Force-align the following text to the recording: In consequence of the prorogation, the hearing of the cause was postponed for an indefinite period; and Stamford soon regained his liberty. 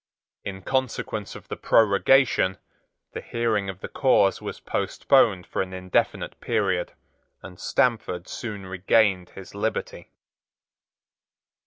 In 0.43 0.63
consequence 0.63 1.35
of 1.35 1.47
the 1.47 1.55
prorogation, 1.55 2.57
the 3.11 3.21
hearing 3.21 3.69
of 3.69 3.81
the 3.81 3.87
cause 3.87 4.41
was 4.41 4.59
postponed 4.59 5.45
for 5.45 5.61
an 5.61 5.73
indefinite 5.73 6.39
period; 6.41 6.93
and 7.43 7.59
Stamford 7.59 8.27
soon 8.27 8.65
regained 8.65 9.29
his 9.29 9.53
liberty. 9.53 10.09